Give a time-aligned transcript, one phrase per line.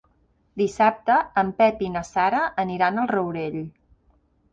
[0.59, 3.61] Dissabte en Pep i na Sara aniran al Rourell.